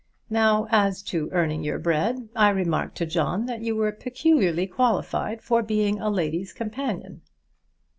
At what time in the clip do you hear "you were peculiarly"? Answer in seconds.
3.61-4.65